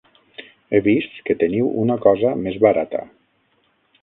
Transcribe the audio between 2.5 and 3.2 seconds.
barata.